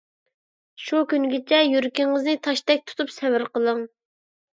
[0.85, 3.85] شۇ كۈنگىچە يۈرىكىڭىزنى تاشتەك تۇتۇپ سەۋر قىلىڭ!